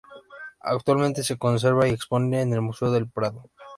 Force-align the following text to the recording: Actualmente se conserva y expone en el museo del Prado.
Actualmente 0.63 1.21
se 1.21 1.37
conserva 1.37 1.87
y 1.87 1.91
expone 1.91 2.41
en 2.41 2.51
el 2.53 2.61
museo 2.63 2.89
del 2.89 3.07
Prado. 3.07 3.51